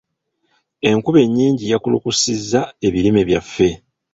[0.89, 3.69] Enkuba ennyingi yakulukusizza ebirime byaffe.